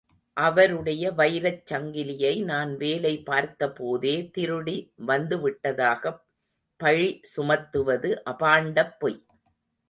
[0.37, 4.75] அவருடைய வைரச் சங்கிலியை நான் வேலை பார்த்தபோதே திருடி
[4.95, 6.19] வந்து விட்டதாகப்
[6.79, 9.19] பழி சுமத்துவது அபாண்டப் பொய்.